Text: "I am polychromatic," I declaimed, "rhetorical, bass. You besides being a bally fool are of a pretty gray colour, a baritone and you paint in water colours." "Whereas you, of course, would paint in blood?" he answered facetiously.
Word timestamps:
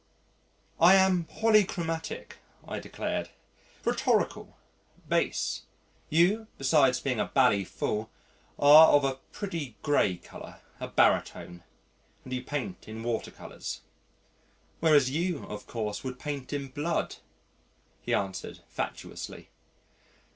"I 0.79 0.95
am 0.95 1.25
polychromatic," 1.25 2.37
I 2.67 2.79
declaimed, 2.79 3.29
"rhetorical, 3.85 4.57
bass. 5.07 5.61
You 6.09 6.47
besides 6.57 6.99
being 6.99 7.19
a 7.19 7.25
bally 7.27 7.63
fool 7.63 8.09
are 8.57 8.87
of 8.87 9.03
a 9.03 9.17
pretty 9.31 9.77
gray 9.83 10.17
colour, 10.17 10.61
a 10.79 10.87
baritone 10.87 11.63
and 12.23 12.33
you 12.33 12.41
paint 12.43 12.87
in 12.87 13.03
water 13.03 13.29
colours." 13.29 13.81
"Whereas 14.79 15.11
you, 15.11 15.45
of 15.45 15.67
course, 15.67 16.03
would 16.03 16.17
paint 16.17 16.51
in 16.51 16.69
blood?" 16.69 17.17
he 18.01 18.11
answered 18.11 18.61
facetiously. 18.69 19.49